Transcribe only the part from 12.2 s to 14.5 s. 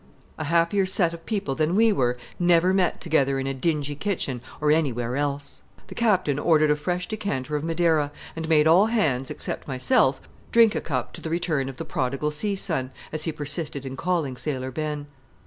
sea son," as he persisted in calling